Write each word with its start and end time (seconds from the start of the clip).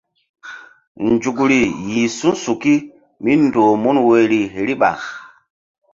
Nzukri 1.09 1.61
yih 1.91 2.09
su̧suki 2.17 2.75
míndoh 3.23 3.71
mun 3.81 3.97
woyri 4.05 4.41
riɓa. 4.67 4.91